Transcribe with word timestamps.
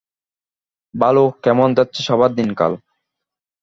ভালো, 0.93 1.23
কেমন 1.43 1.67
যাচ্ছে 1.77 1.99
সবার 2.07 2.31
দিনকাল? 2.35 2.71